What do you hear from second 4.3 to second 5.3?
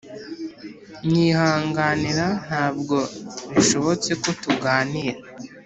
tuganira